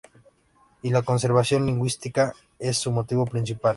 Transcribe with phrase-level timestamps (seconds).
[0.81, 3.69] Y la conservación lingüística es su motivo principal.